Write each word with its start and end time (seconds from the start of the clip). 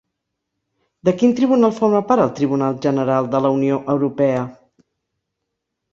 De 1.05 1.11
quin 1.19 1.35
tribunal 1.39 1.75
forma 1.81 2.01
part 2.11 2.25
el 2.25 2.33
Tribunal 2.41 2.79
General 2.87 3.31
de 3.35 3.45
la 3.47 3.55
Unió 3.59 3.81
Europea? 3.97 4.43